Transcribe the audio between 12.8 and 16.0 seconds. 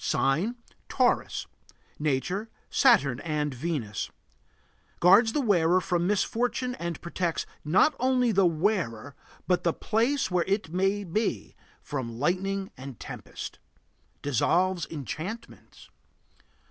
tempest. Dissolves enchantments.